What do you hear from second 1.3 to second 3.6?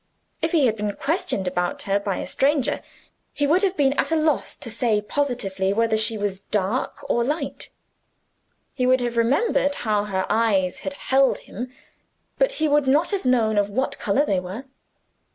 about her by a stranger, he